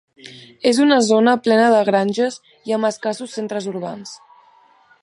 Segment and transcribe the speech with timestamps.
[0.69, 2.39] És una zona plena de granges
[2.71, 4.21] i amb escassos centres urbans.